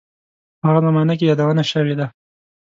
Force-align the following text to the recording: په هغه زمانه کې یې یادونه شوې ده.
په 0.59 0.63
هغه 0.67 0.81
زمانه 0.87 1.13
کې 1.17 1.25
یې 1.25 1.29
یادونه 1.31 1.63
شوې 1.71 1.95
ده. 1.99 2.07